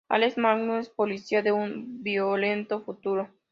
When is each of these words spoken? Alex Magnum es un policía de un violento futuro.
Alex 0.09 0.35
Magnum 0.35 0.77
es 0.79 0.87
un 0.87 0.95
policía 0.95 1.43
de 1.43 1.51
un 1.51 2.01
violento 2.01 2.81
futuro. 2.81 3.29